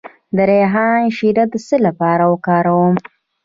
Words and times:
د 0.35 0.37
ریحان 0.49 1.01
شیره 1.17 1.45
د 1.51 1.53
څه 1.67 1.75
لپاره 1.87 2.23
وکاروم؟ 2.33 2.95